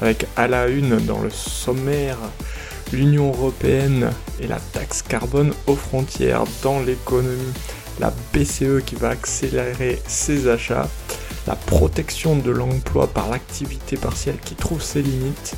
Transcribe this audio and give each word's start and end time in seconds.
Avec 0.00 0.26
à 0.36 0.48
la 0.48 0.68
une 0.68 0.96
dans 0.96 1.20
le 1.20 1.30
sommaire 1.30 2.18
l'Union 2.92 3.28
européenne 3.28 4.10
et 4.40 4.46
la 4.46 4.58
taxe 4.72 5.02
carbone 5.02 5.52
aux 5.66 5.76
frontières. 5.76 6.44
Dans 6.62 6.80
l'économie, 6.80 7.52
la 8.00 8.12
BCE 8.32 8.84
qui 8.84 8.94
va 8.94 9.10
accélérer 9.10 10.00
ses 10.06 10.48
achats, 10.48 10.88
la 11.46 11.56
protection 11.56 12.36
de 12.36 12.50
l'emploi 12.50 13.06
par 13.06 13.28
l'activité 13.30 13.96
partielle 13.96 14.38
qui 14.44 14.54
trouve 14.54 14.82
ses 14.82 15.02
limites, 15.02 15.54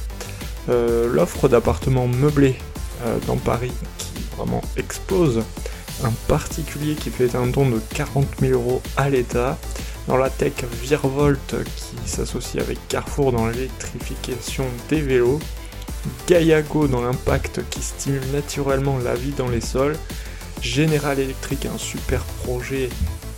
euh, 0.68 1.12
l'offre 1.12 1.48
d'appartements 1.48 2.08
meublés 2.08 2.56
euh, 3.04 3.18
dans 3.26 3.36
Paris 3.36 3.72
qui 3.98 4.36
vraiment 4.36 4.62
explose, 4.76 5.42
un 6.04 6.12
particulier 6.28 6.94
qui 6.94 7.10
fait 7.10 7.34
un 7.34 7.46
don 7.46 7.68
de 7.68 7.80
40 7.94 8.26
000 8.40 8.52
euros 8.52 8.82
à 8.96 9.08
l'État, 9.08 9.58
dans 10.08 10.16
la 10.16 10.30
tech 10.30 10.52
Virvolt 10.82 11.56
qui 11.64 12.08
s'associe 12.08 12.62
avec 12.62 12.78
Carrefour 12.88 13.32
dans 13.32 13.46
l'électrification 13.46 14.64
des 14.88 15.00
vélos, 15.00 15.40
Gaiago 16.28 16.86
dans 16.86 17.02
l'impact 17.02 17.62
qui 17.70 17.82
stimule 17.82 18.26
naturellement 18.32 18.98
la 18.98 19.14
vie 19.14 19.32
dans 19.32 19.48
les 19.48 19.60
sols, 19.60 19.96
General 20.62 21.18
Electric, 21.18 21.66
un 21.66 21.78
super 21.78 22.20
projet 22.44 22.88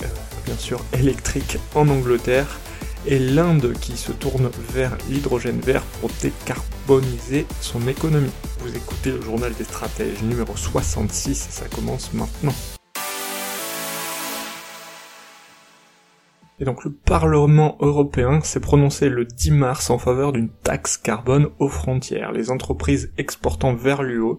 euh, 0.02 0.06
bien 0.44 0.56
sûr 0.56 0.84
électrique 0.92 1.58
en 1.74 1.88
Angleterre, 1.88 2.58
et 3.06 3.18
l'Inde 3.18 3.74
qui 3.80 3.96
se 3.96 4.12
tourne 4.12 4.50
vers 4.72 4.96
l'hydrogène 5.08 5.60
vert 5.60 5.82
pour 6.00 6.10
décarboniser 6.20 7.46
son 7.60 7.86
économie. 7.88 8.30
Vous 8.60 8.76
écoutez 8.76 9.12
le 9.12 9.22
journal 9.22 9.52
des 9.54 9.64
stratèges 9.64 10.22
numéro 10.22 10.56
66 10.56 11.30
et 11.30 11.52
ça 11.52 11.66
commence 11.74 12.12
maintenant. 12.12 12.54
Et 16.60 16.64
donc 16.64 16.84
le 16.84 16.92
Parlement 16.92 17.76
européen 17.80 18.40
s'est 18.40 18.60
prononcé 18.60 19.08
le 19.08 19.24
10 19.24 19.52
mars 19.52 19.90
en 19.90 19.98
faveur 19.98 20.32
d'une 20.32 20.48
taxe 20.48 20.96
carbone 20.96 21.50
aux 21.58 21.68
frontières. 21.68 22.32
Les 22.32 22.50
entreprises 22.50 23.12
exportant 23.16 23.74
vers 23.74 24.02
l'UE 24.02 24.38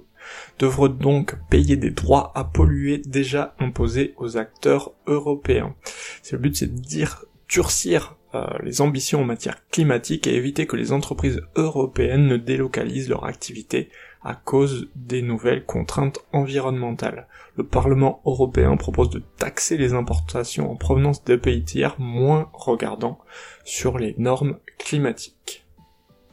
devront 0.59 0.89
donc 0.89 1.35
payer 1.49 1.77
des 1.77 1.91
droits 1.91 2.31
à 2.35 2.43
polluer 2.43 2.97
déjà 2.97 3.55
imposés 3.59 4.13
aux 4.17 4.37
acteurs 4.37 4.91
européens. 5.07 5.75
C'est 6.21 6.33
le 6.35 6.41
but, 6.41 6.55
c'est 6.55 6.73
de 6.73 6.79
dire 6.79 7.23
durcir 7.47 8.18
euh, 8.35 8.45
les 8.63 8.81
ambitions 8.81 9.21
en 9.21 9.25
matière 9.25 9.67
climatique 9.69 10.27
et 10.27 10.35
éviter 10.35 10.67
que 10.67 10.75
les 10.75 10.91
entreprises 10.91 11.41
européennes 11.55 12.27
ne 12.27 12.37
délocalisent 12.37 13.09
leur 13.09 13.25
activité 13.25 13.89
à 14.23 14.35
cause 14.35 14.89
des 14.95 15.21
nouvelles 15.21 15.65
contraintes 15.65 16.19
environnementales. 16.33 17.27
Le 17.55 17.65
Parlement 17.65 18.21
européen 18.25 18.75
propose 18.77 19.09
de 19.09 19.23
taxer 19.37 19.77
les 19.77 19.93
importations 19.93 20.71
en 20.71 20.75
provenance 20.75 21.23
des 21.23 21.37
pays 21.37 21.63
tiers 21.63 21.95
moins 21.99 22.49
regardant 22.53 23.19
sur 23.63 23.97
les 23.97 24.13
normes 24.17 24.57
climatiques. 24.77 25.65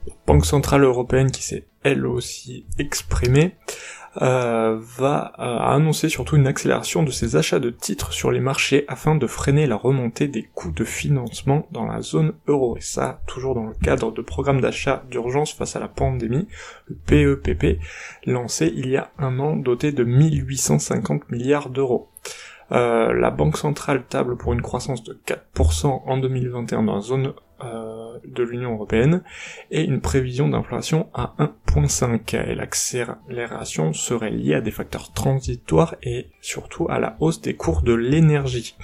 La 0.06 0.14
Banque 0.26 0.46
Centrale 0.46 0.84
Européenne 0.84 1.30
qui 1.30 1.42
s'est 1.42 1.66
elle 1.82 2.06
aussi 2.06 2.66
exprimée 2.78 3.54
euh, 4.22 4.78
va 4.80 5.32
euh, 5.38 5.58
annoncer 5.58 6.08
surtout 6.08 6.36
une 6.36 6.46
accélération 6.46 7.02
de 7.02 7.10
ses 7.10 7.36
achats 7.36 7.58
de 7.58 7.70
titres 7.70 8.12
sur 8.12 8.30
les 8.30 8.40
marchés 8.40 8.84
afin 8.88 9.14
de 9.14 9.26
freiner 9.26 9.66
la 9.66 9.76
remontée 9.76 10.26
des 10.28 10.42
coûts 10.42 10.70
de 10.70 10.84
financement 10.84 11.66
dans 11.70 11.86
la 11.86 12.00
zone 12.00 12.32
euro. 12.46 12.76
Et 12.76 12.80
ça, 12.80 13.20
toujours 13.26 13.54
dans 13.54 13.66
le 13.66 13.74
cadre 13.74 14.12
de 14.12 14.22
programmes 14.22 14.60
d'achat 14.60 15.04
d'urgence 15.10 15.52
face 15.52 15.76
à 15.76 15.80
la 15.80 15.88
pandémie, 15.88 16.48
le 16.88 16.96
PEPP, 16.96 17.78
lancé 18.24 18.72
il 18.74 18.88
y 18.88 18.96
a 18.96 19.10
un 19.18 19.38
an 19.38 19.56
doté 19.56 19.92
de 19.92 20.04
1850 20.04 21.30
milliards 21.30 21.68
d'euros. 21.68 22.10
Euh, 22.72 23.12
la 23.12 23.30
Banque 23.30 23.58
centrale 23.58 24.04
table 24.08 24.36
pour 24.36 24.52
une 24.52 24.62
croissance 24.62 25.04
de 25.04 25.16
4% 25.26 26.02
en 26.04 26.16
2021 26.16 26.82
dans 26.82 26.96
la 26.96 27.00
zone 27.00 27.32
euh, 27.64 28.18
de 28.24 28.42
l'Union 28.42 28.74
européenne 28.74 29.22
et 29.70 29.82
une 29.82 30.00
prévision 30.00 30.48
d'inflation 30.48 31.08
à 31.14 31.34
1,5. 31.38 32.50
Et 32.50 32.54
l'accélération 32.54 33.92
serait 33.92 34.30
liée 34.30 34.54
à 34.54 34.60
des 34.60 34.70
facteurs 34.70 35.12
transitoires 35.12 35.96
et 36.02 36.28
surtout 36.40 36.86
à 36.90 36.98
la 36.98 37.16
hausse 37.20 37.40
des 37.40 37.54
cours 37.54 37.82
de 37.82 37.94
l'énergie 37.94 38.76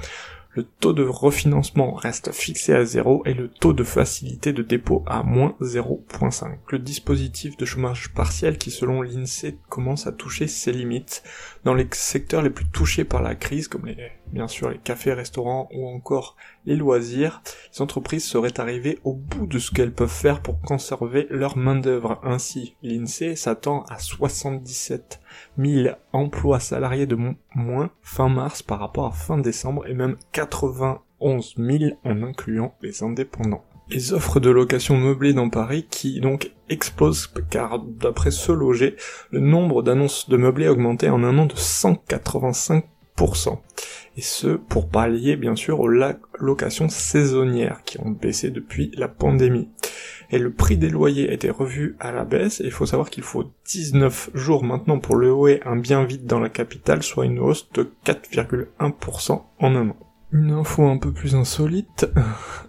le 0.55 0.65
taux 0.65 0.93
de 0.93 1.05
refinancement 1.05 1.95
reste 1.95 2.31
fixé 2.33 2.75
à 2.75 2.85
0 2.85 3.23
et 3.25 3.33
le 3.33 3.49
taux 3.49 3.73
de 3.73 3.85
facilité 3.85 4.53
de 4.53 4.63
dépôt 4.63 5.03
à 5.07 5.23
moins 5.23 5.57
0.5. 5.63 6.59
Le 6.69 6.79
dispositif 6.79 7.57
de 7.57 7.65
chômage 7.65 8.13
partiel 8.13 8.59
qui 8.59 8.71
selon 8.71 9.01
l'INSEE 9.01 9.57
commence 9.71 10.07
à 10.07 10.13
toucher 10.13 10.49
ses 10.49 10.73
limites 10.73 11.23
dans 11.65 11.73
les 11.73 11.89
secteurs 11.93 12.43
les 12.43 12.51
plus 12.51 12.67
touchés 12.67 13.05
par 13.05 13.23
la 13.23 13.35
crise 13.35 13.67
comme 13.67 13.87
les, 13.87 13.97
bien 14.27 14.47
sûr 14.47 14.69
les 14.69 14.79
cafés, 14.79 15.15
restaurants 15.15 15.71
ou 15.73 15.89
encore 15.89 16.37
les 16.67 16.77
loisirs, 16.77 17.43
les 17.73 17.83
entreprises 17.83 18.25
seraient 18.25 18.61
arrivées 18.61 18.99
au 19.05 19.15
bout 19.15 19.47
de 19.47 19.59
ce 19.59 19.71
qu'elles 19.71 19.93
peuvent 19.93 20.09
faire 20.09 20.41
pour 20.41 20.61
conserver 20.61 21.27
leur 21.31 21.57
main 21.57 21.77
d'œuvre. 21.77 22.21
Ainsi, 22.23 22.77
l'INSEE 22.83 23.37
s'attend 23.37 23.85
à 23.89 23.99
77 23.99 25.21
000 25.59 25.95
emplois 26.13 26.61
salariés 26.61 27.07
de 27.07 27.19
moins 27.55 27.91
fin 28.03 28.29
mars 28.29 28.63
par 28.63 28.79
rapport 28.79 29.07
à 29.07 29.13
fin 29.13 29.39
décembre 29.39 29.87
et 29.87 29.95
même 29.95 30.17
91 30.33 31.55
000 31.57 31.95
en 32.05 32.23
incluant 32.23 32.75
les 32.83 33.03
indépendants. 33.03 33.65
Les 33.89 34.13
offres 34.13 34.41
de 34.41 34.49
location 34.49 34.97
meublée 34.97 35.35
dans 35.35 35.51
Paris 35.51 35.87
qui 35.91 36.21
donc 36.21 36.53
explosent 36.69 37.31
car 37.51 37.81
d'après 37.81 38.31
ce 38.31 38.53
loger, 38.53 38.97
le 39.31 39.41
nombre 39.41 39.83
d'annonces 39.83 40.31
de 40.31 40.37
meublés 40.37 40.67
a 40.67 40.73
augmenté 40.73 41.11
en 41.11 41.23
un 41.25 41.37
an 41.39 41.47
de 41.47 41.55
185% 41.55 42.83
et 44.17 44.21
ce 44.21 44.49
pour 44.49 44.89
pallier 44.89 45.37
bien 45.37 45.57
sûr 45.57 45.81
aux 45.81 45.89
locations 45.89 46.89
saisonnières 46.89 47.83
qui 47.85 48.01
ont 48.01 48.11
baissé 48.11 48.51
depuis 48.51 48.91
la 48.97 49.09
pandémie. 49.09 49.69
Et 50.31 50.39
le 50.39 50.51
prix 50.51 50.79
des 50.79 50.89
loyers 50.89 51.29
a 51.29 51.33
été 51.33 51.51
revu 51.51 51.95
à 52.01 52.11
la 52.11 52.25
baisse, 52.25 52.61
et 52.61 52.65
il 52.65 52.71
faut 52.71 52.87
savoir 52.87 53.11
qu'il 53.11 53.23
faut 53.23 53.53
19 53.67 54.31
jours 54.33 54.65
maintenant 54.65 54.99
pour 54.99 55.15
louer 55.15 55.61
un 55.67 55.77
bien 55.77 56.05
vide 56.05 56.25
dans 56.25 56.41
la 56.41 56.49
capitale, 56.49 57.03
soit 57.03 57.27
une 57.27 57.39
hausse 57.39 57.71
de 57.73 57.93
4,1% 58.07 59.43
en 59.59 59.75
un 59.77 59.91
an. 59.91 59.97
Une 60.33 60.53
info 60.53 60.87
un 60.87 60.97
peu 60.97 61.13
plus 61.13 61.35
insolite, 61.35 62.11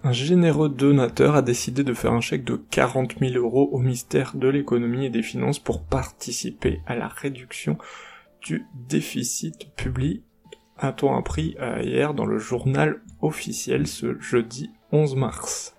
un 0.04 0.12
généreux 0.12 0.68
donateur 0.68 1.36
a 1.36 1.40
décidé 1.40 1.84
de 1.84 1.94
faire 1.94 2.12
un 2.12 2.20
chèque 2.20 2.44
de 2.44 2.56
40 2.70 3.14
000 3.18 3.32
euros 3.36 3.70
au 3.72 3.78
ministère 3.78 4.32
de 4.34 4.48
l'économie 4.48 5.06
et 5.06 5.10
des 5.10 5.22
finances 5.22 5.58
pour 5.58 5.82
participer 5.82 6.82
à 6.86 6.94
la 6.94 7.08
réduction 7.08 7.78
du 8.42 8.66
déficit 8.74 9.74
public 9.74 10.22
a-t-on 10.78 11.16
appris 11.16 11.56
hier 11.82 12.14
dans 12.14 12.26
le 12.26 12.38
journal 12.38 13.00
officiel 13.22 13.86
ce 13.86 14.18
jeudi 14.20 14.70
11 14.92 15.16
mars? 15.16 15.74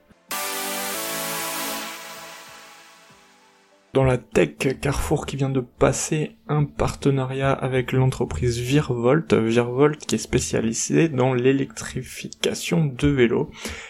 Dans 3.95 4.03
la 4.03 4.17
tech, 4.17 4.57
Carrefour 4.81 5.25
qui 5.25 5.37
vient 5.37 5.49
de 5.49 5.61
passer 5.61 6.35
un 6.49 6.65
partenariat 6.65 7.53
avec 7.53 7.93
l'entreprise 7.93 8.59
Virvolt, 8.59 9.33
Virvolt 9.33 10.05
qui 10.05 10.15
est 10.15 10.17
spécialisée 10.17 11.07
dans 11.07 11.33
l'électrification 11.33 12.83
de 12.83 13.07
vélos 13.07 13.49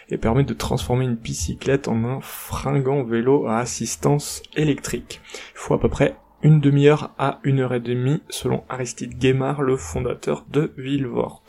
et 0.09 0.19
permet 0.19 0.43
de 0.43 0.53
transformer 0.53 1.05
une 1.05 1.15
bicyclette 1.15 1.87
en 1.87 2.03
un 2.03 2.21
fringant 2.21 3.03
vélo 3.03 3.47
à 3.47 3.57
assistance 3.57 4.43
électrique. 4.55 5.21
Il 5.33 5.57
faut 5.57 5.73
à 5.73 5.79
peu 5.79 5.89
près 5.89 6.15
une 6.45 6.59
demi-heure 6.59 7.11
à 7.17 7.39
une 7.43 7.59
heure 7.59 7.73
et 7.73 7.79
demie 7.79 8.21
selon 8.29 8.63
Aristide 8.69 9.17
Guémard, 9.17 9.63
le 9.63 9.77
fondateur 9.77 10.45
de 10.47 10.71
Villevort. 10.77 11.41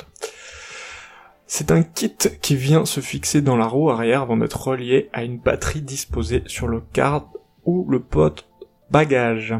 C'est 1.46 1.70
un 1.70 1.82
kit 1.82 2.16
qui 2.40 2.56
vient 2.56 2.86
se 2.86 3.00
fixer 3.00 3.42
dans 3.42 3.58
la 3.58 3.66
roue 3.66 3.90
arrière 3.90 4.22
avant 4.22 4.38
d'être 4.38 4.68
relié 4.68 5.10
à 5.12 5.22
une 5.22 5.36
batterie 5.36 5.82
disposée 5.82 6.42
sur 6.46 6.66
le 6.66 6.80
card 6.80 7.28
ou 7.66 7.86
le 7.90 8.00
pote 8.00 8.48
bagage. 8.90 9.54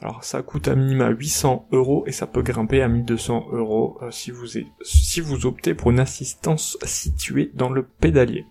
Alors 0.00 0.24
ça 0.24 0.42
coûte 0.42 0.66
à 0.66 0.74
minima 0.74 1.10
800 1.10 1.68
euros 1.70 2.02
et 2.08 2.12
ça 2.12 2.26
peut 2.26 2.42
grimper 2.42 2.82
à 2.82 2.88
1200 2.88 3.50
euros 3.52 3.98
euh, 4.02 4.10
si, 4.10 4.32
vous 4.32 4.46
si 4.82 5.20
vous 5.20 5.46
optez 5.46 5.74
pour 5.74 5.92
une 5.92 6.00
assistance 6.00 6.76
située 6.82 7.52
dans 7.54 7.70
le 7.70 7.84
pédalier. 7.84 8.46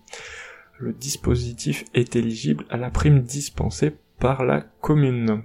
Le 0.78 0.94
dispositif 0.94 1.84
est 1.92 2.16
éligible 2.16 2.64
à 2.70 2.78
la 2.78 2.88
prime 2.88 3.20
dispensée 3.20 3.92
par 4.18 4.46
la 4.46 4.62
commune. 4.80 5.42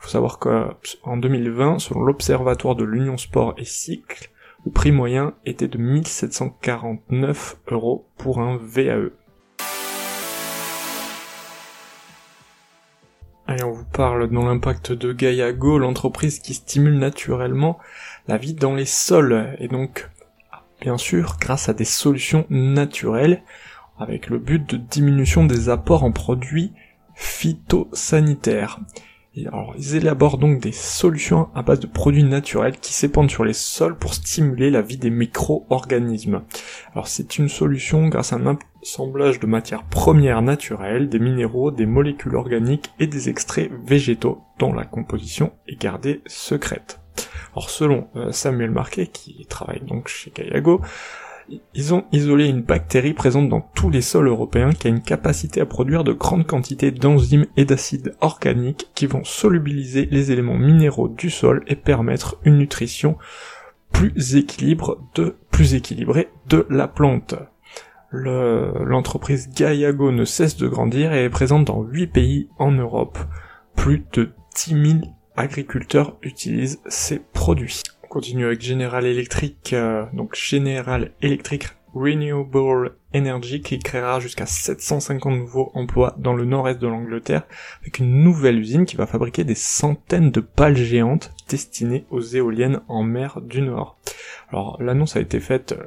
Il 0.00 0.04
faut 0.04 0.08
savoir 0.08 0.38
qu'en 0.38 1.16
2020, 1.18 1.78
selon 1.78 2.00
l'Observatoire 2.00 2.74
de 2.74 2.84
l'Union 2.84 3.18
Sport 3.18 3.52
et 3.58 3.66
Cycle, 3.66 4.30
le 4.64 4.72
prix 4.72 4.92
moyen 4.92 5.34
était 5.44 5.68
de 5.68 5.76
1749 5.76 7.58
euros 7.68 8.06
pour 8.16 8.40
un 8.40 8.56
VAE. 8.56 9.10
Allez, 13.46 13.62
on 13.62 13.72
vous 13.72 13.84
parle 13.84 14.30
dans 14.30 14.46
l'impact 14.46 14.92
de 14.92 15.12
Gaiago, 15.12 15.78
l'entreprise 15.78 16.38
qui 16.38 16.54
stimule 16.54 16.98
naturellement 16.98 17.78
la 18.26 18.38
vie 18.38 18.54
dans 18.54 18.74
les 18.74 18.86
sols, 18.86 19.54
et 19.58 19.68
donc, 19.68 20.08
bien 20.80 20.96
sûr, 20.96 21.36
grâce 21.38 21.68
à 21.68 21.74
des 21.74 21.84
solutions 21.84 22.46
naturelles, 22.48 23.42
avec 23.98 24.28
le 24.28 24.38
but 24.38 24.64
de 24.70 24.78
diminution 24.78 25.44
des 25.44 25.68
apports 25.68 26.04
en 26.04 26.12
produits 26.12 26.72
phytosanitaires. 27.14 28.80
Alors, 29.46 29.74
ils 29.78 29.94
élaborent 29.94 30.38
donc 30.38 30.60
des 30.60 30.72
solutions 30.72 31.50
à 31.54 31.62
base 31.62 31.78
de 31.78 31.86
produits 31.86 32.24
naturels 32.24 32.78
qui 32.78 32.92
s'épandent 32.92 33.30
sur 33.30 33.44
les 33.44 33.52
sols 33.52 33.96
pour 33.96 34.14
stimuler 34.14 34.70
la 34.70 34.82
vie 34.82 34.96
des 34.96 35.10
micro-organismes. 35.10 36.42
Alors 36.92 37.06
c'est 37.06 37.38
une 37.38 37.48
solution 37.48 38.08
grâce 38.08 38.32
à 38.32 38.36
un 38.36 38.58
assemblage 38.82 39.38
de 39.38 39.46
matières 39.46 39.84
premières 39.84 40.42
naturelles, 40.42 41.08
des 41.08 41.20
minéraux, 41.20 41.70
des 41.70 41.86
molécules 41.86 42.34
organiques 42.34 42.90
et 42.98 43.06
des 43.06 43.28
extraits 43.28 43.70
végétaux 43.84 44.42
dont 44.58 44.72
la 44.72 44.84
composition 44.84 45.52
est 45.68 45.80
gardée 45.80 46.22
secrète. 46.26 47.00
Alors 47.52 47.70
selon 47.70 48.08
euh, 48.16 48.32
Samuel 48.32 48.70
Marquet, 48.70 49.06
qui 49.06 49.46
travaille 49.46 49.82
donc 49.82 50.08
chez 50.08 50.30
Kayago, 50.30 50.80
ils 51.74 51.94
ont 51.94 52.04
isolé 52.12 52.46
une 52.46 52.62
bactérie 52.62 53.12
présente 53.12 53.48
dans 53.48 53.60
tous 53.60 53.90
les 53.90 54.02
sols 54.02 54.28
européens 54.28 54.72
qui 54.72 54.86
a 54.86 54.90
une 54.90 55.02
capacité 55.02 55.60
à 55.60 55.66
produire 55.66 56.04
de 56.04 56.12
grandes 56.12 56.46
quantités 56.46 56.90
d'enzymes 56.90 57.46
et 57.56 57.64
d'acides 57.64 58.14
organiques 58.20 58.90
qui 58.94 59.06
vont 59.06 59.24
solubiliser 59.24 60.06
les 60.10 60.32
éléments 60.32 60.58
minéraux 60.58 61.08
du 61.08 61.30
sol 61.30 61.64
et 61.66 61.76
permettre 61.76 62.36
une 62.44 62.58
nutrition 62.58 63.16
plus, 63.92 64.12
de, 64.12 65.36
plus 65.50 65.74
équilibrée 65.74 66.28
de 66.48 66.66
la 66.70 66.88
plante. 66.88 67.34
L'entreprise 68.12 69.50
Gaiago 69.50 70.10
ne 70.10 70.24
cesse 70.24 70.56
de 70.56 70.68
grandir 70.68 71.12
et 71.12 71.24
est 71.24 71.30
présente 71.30 71.66
dans 71.66 71.82
8 71.82 72.06
pays 72.08 72.48
en 72.58 72.72
Europe. 72.72 73.18
Plus 73.76 74.04
de 74.12 74.32
10 74.56 74.98
000 74.98 74.98
agriculteurs 75.36 76.16
utilisent 76.22 76.80
ces 76.86 77.20
produits 77.20 77.82
continue 78.10 78.44
avec 78.44 78.60
General 78.60 79.06
Electric, 79.06 79.72
euh, 79.72 80.04
donc 80.12 80.34
General 80.34 81.12
Electric 81.22 81.68
Renewable 81.94 82.96
Energy 83.14 83.60
qui 83.62 83.78
créera 83.78 84.18
jusqu'à 84.18 84.46
750 84.46 85.32
nouveaux 85.38 85.70
emplois 85.74 86.16
dans 86.18 86.34
le 86.34 86.44
nord-est 86.44 86.80
de 86.80 86.88
l'Angleterre 86.88 87.44
avec 87.82 88.00
une 88.00 88.22
nouvelle 88.24 88.58
usine 88.58 88.84
qui 88.84 88.96
va 88.96 89.06
fabriquer 89.06 89.44
des 89.44 89.54
centaines 89.54 90.32
de 90.32 90.40
pales 90.40 90.76
géantes 90.76 91.32
destinées 91.48 92.04
aux 92.10 92.20
éoliennes 92.20 92.80
en 92.88 93.04
mer 93.04 93.40
du 93.42 93.62
Nord. 93.62 93.96
Alors 94.48 94.76
l'annonce 94.82 95.14
a 95.14 95.20
été 95.20 95.38
faite 95.38 95.72
euh, 95.78 95.84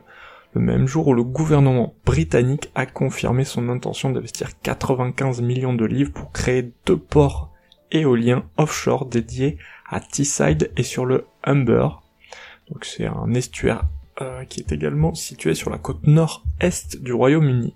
le 0.54 0.62
même 0.62 0.88
jour 0.88 1.10
où 1.10 1.14
le 1.14 1.24
gouvernement 1.24 1.94
britannique 2.06 2.72
a 2.74 2.86
confirmé 2.86 3.44
son 3.44 3.68
intention 3.68 4.12
d'investir 4.12 4.52
95 4.62 5.42
millions 5.42 5.74
de 5.74 5.86
livres 5.86 6.14
pour 6.14 6.32
créer 6.32 6.72
deux 6.86 6.98
ports 6.98 7.52
éoliens 7.92 8.46
offshore 8.56 9.08
dédiés 9.08 9.58
à 9.90 10.00
Teesside 10.00 10.72
et 10.78 10.84
sur 10.84 11.06
le 11.06 11.26
Humber, 11.44 12.03
donc 12.70 12.86
c'est 12.86 13.06
un 13.06 13.34
estuaire 13.34 13.86
euh, 14.22 14.46
qui 14.46 14.60
est 14.60 14.72
également 14.72 15.14
situé 15.16 15.56
sur 15.56 15.70
la 15.70 15.78
côte 15.78 16.06
nord-est 16.06 17.02
du 17.02 17.14
Royaume-Uni. 17.14 17.76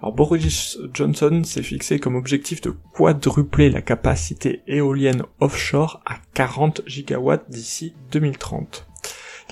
Alors 0.00 0.14
Boris 0.14 0.78
Johnson 0.92 1.42
s'est 1.44 1.62
fixé 1.62 1.98
comme 1.98 2.16
objectif 2.16 2.60
de 2.60 2.74
quadrupler 2.94 3.70
la 3.70 3.82
capacité 3.82 4.62
éolienne 4.66 5.22
offshore 5.40 6.02
à 6.04 6.16
40 6.34 6.82
gigawatts 6.86 7.50
d'ici 7.50 7.94
2030. 8.12 8.86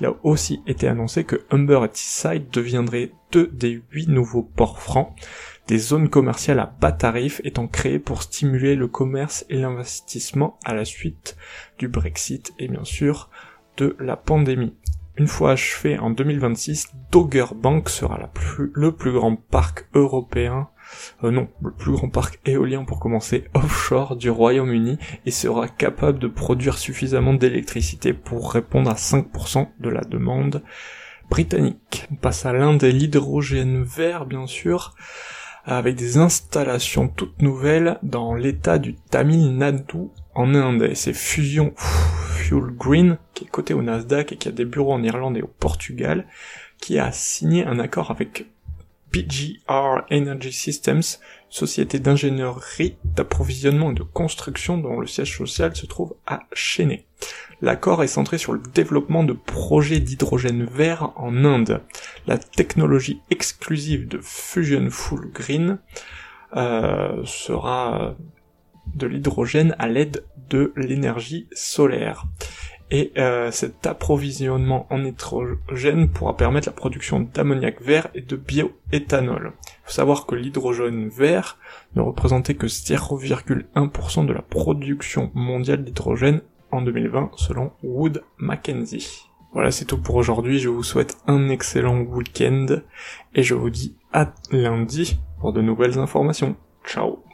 Il 0.01 0.07
a 0.07 0.15
aussi 0.23 0.61
été 0.67 0.89
annoncé 0.89 1.25
que 1.25 1.45
Humber 1.51 1.85
et 1.85 1.89
Teesside 1.89 2.51
deviendraient 2.51 3.13
deux 3.31 3.47
des 3.47 3.83
huit 3.93 4.09
nouveaux 4.09 4.43
ports 4.43 4.81
francs, 4.81 5.15
des 5.69 5.79
zones 5.79 6.11
commerciales 6.11 6.59
à 6.59 6.75
bas 6.81 6.93
tarifs 6.93 7.41
étant 7.45 7.69
créées 7.69 7.99
pour 7.99 8.23
stimuler 8.23 8.75
le 8.75 8.89
commerce 8.89 9.47
et 9.49 9.57
l'investissement 9.57 10.59
à 10.65 10.75
la 10.75 10.85
suite 10.85 11.37
du 11.79 11.89
Brexit 11.89 12.53
et 12.59 12.69
bien 12.69 12.85
sûr 12.85 13.31
de 13.77 13.97
la 13.99 14.17
pandémie. 14.17 14.75
Une 15.17 15.29
fois 15.29 15.53
achevé 15.53 15.99
en 15.99 16.11
2026, 16.11 16.93
Dogger 17.13 17.47
Bank 17.55 17.89
sera 17.89 18.19
le 18.57 18.93
plus 18.93 19.13
grand 19.13 19.37
parc 19.37 19.87
européen, 19.95 20.69
euh, 21.23 21.31
non, 21.31 21.49
le 21.63 21.71
plus 21.71 21.93
grand 21.93 22.09
parc 22.09 22.41
éolien 22.47 22.85
pour 22.85 22.99
commencer, 22.99 23.45
offshore 23.55 24.17
du 24.17 24.29
Royaume-Uni 24.29 24.99
et 25.25 25.31
sera 25.31 25.69
capable 25.69 26.19
de 26.19 26.27
produire 26.27 26.79
suffisamment 26.79 27.35
d'électricité 27.35 28.13
pour 28.13 28.53
répondre 28.53 28.91
à 28.91 28.95
5% 28.95 29.69
de 29.79 29.89
la 29.89 30.01
demande 30.03 30.63
britannique. 31.31 32.09
On 32.11 32.17
passe 32.17 32.45
à 32.45 32.53
l'Inde 32.53 32.83
et 32.83 32.93
l'hydrogène 32.93 33.83
vert, 33.83 34.27
bien 34.27 34.47
sûr, 34.47 34.95
avec 35.65 35.97
des 35.97 36.19
installations 36.19 37.09
toutes 37.09 37.41
nouvelles 37.41 37.99
dans 38.03 38.35
l'état 38.35 38.79
du 38.79 38.97
Tamil 38.97 39.57
Nadu 39.57 40.09
en 40.35 40.55
Inde. 40.55 40.83
Et 40.83 40.95
c'est 40.95 41.15
Fusion 41.15 41.73
Fuel 42.45 42.75
Green, 42.77 43.17
qui 43.33 43.45
est 43.45 43.49
coté 43.49 43.73
au 43.73 43.81
Nasdaq 43.81 44.33
et 44.33 44.37
qui 44.37 44.49
a 44.49 44.53
des 44.53 44.67
bureaux 44.67 44.93
en 44.93 45.03
Irlande 45.03 45.39
et 45.39 45.43
au 45.43 45.47
Portugal, 45.47 46.27
qui 46.79 46.99
a 46.99 47.11
signé 47.11 47.65
un 47.65 47.79
accord 47.79 48.11
avec 48.11 48.47
PGR 49.11 50.05
Energy 50.13 50.53
Systems, 50.53 51.03
société 51.49 52.01
d'ingénierie, 52.01 52.97
d'approvisionnement 53.05 53.93
et 53.93 53.95
de 53.95 54.03
construction 54.03 54.77
dont 54.77 55.01
le 55.01 55.07
siège 55.07 55.39
social 55.39 55.75
se 55.75 55.87
trouve 55.87 56.17
à 56.27 56.41
Chennai. 56.53 57.07
L'accord 57.63 58.03
est 58.03 58.09
centré 58.09 58.37
sur 58.37 58.53
le 58.53 58.61
développement 58.75 59.25
de 59.25 59.33
projets 59.33 60.01
d'hydrogène 60.01 60.65
vert 60.65 61.13
en 61.17 61.47
Inde. 61.47 61.81
La 62.27 62.37
technologie 62.37 63.23
exclusive 63.31 64.07
de 64.07 64.19
Fusion 64.21 64.91
Fuel 64.91 65.31
Green 65.33 65.79
euh, 66.57 67.23
sera 67.25 68.17
de 68.95 69.07
l'hydrogène 69.07 69.75
à 69.79 69.89
l'aide 69.89 70.25
de 70.51 70.73
l'énergie 70.77 71.49
solaire. 71.53 72.27
Et 72.91 73.13
euh, 73.17 73.51
cet 73.51 73.87
approvisionnement 73.87 74.87
en 74.91 75.05
hydrogène 75.05 76.09
pourra 76.09 76.37
permettre 76.37 76.69
la 76.69 76.73
production 76.73 77.21
d'ammoniac 77.21 77.81
vert 77.81 78.09
et 78.15 78.21
de 78.21 78.37
bioéthanol. 78.37 79.53
Il 79.65 79.73
faut 79.85 79.93
savoir 79.93 80.27
que 80.27 80.35
l'hydrogène 80.35 81.09
vert 81.09 81.59
ne 81.97 82.03
représentait 82.03 82.55
que 82.55 82.67
0,1% 82.67 84.27
de 84.27 84.33
la 84.33 84.43
production 84.43 85.31
mondiale 85.35 85.83
d'hydrogène 85.83 86.43
en 86.71 86.83
2020 86.83 87.33
selon 87.37 87.73
Wood 87.83 88.23
Mackenzie. 88.39 89.29
Voilà, 89.53 89.71
c'est 89.71 89.85
tout 89.85 89.99
pour 89.99 90.17
aujourd'hui. 90.17 90.59
Je 90.59 90.69
vous 90.69 90.83
souhaite 90.83 91.17
un 91.27 91.49
excellent 91.49 92.01
week-end 92.01 92.67
et 93.35 93.43
je 93.43 93.55
vous 93.55 93.71
dis 93.71 93.97
à 94.13 94.33
lundi 94.51 95.19
pour 95.41 95.53
de 95.53 95.63
nouvelles 95.63 95.99
informations. 95.99 96.57
Ciao 96.85 97.34